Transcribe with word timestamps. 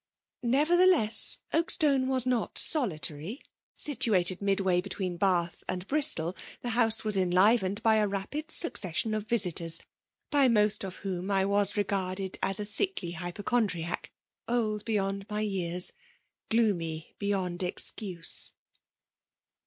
Neverthdesa 0.43 1.37
Oakstone 1.53 2.07
was 2.07 2.25
not 2.25 2.55
soKtary; 2.55 3.37
situated 3.75 4.41
midway 4.41 4.81
between 4.81 5.15
Bath 5.15 5.63
and 5.69 5.87
Bristol^ 5.87 6.35
the 6.61 6.71
house 6.71 7.03
was 7.03 7.15
en* 7.17 7.29
UVened 7.31 7.83
by 7.83 7.97
a 7.97 8.07
rapid 8.07 8.49
succession 8.49 9.13
of 9.13 9.27
visitors* 9.27 9.79
by 10.31 10.47
nK>8t 10.47 10.83
of 10.85 10.95
whom 10.95 11.29
I 11.29 11.45
was 11.45 11.77
regarded 11.77 12.39
as 12.41 12.59
a 12.59 12.65
sickly 12.65 13.11
hypo* 13.11 13.43
chondriac> 13.43 14.05
old 14.47 14.85
beyond 14.85 15.27
my 15.29 15.43
ycars^ 15.45 15.91
gloomy 16.49 17.13
beyoad 17.19 17.61
excuse. 17.61 18.53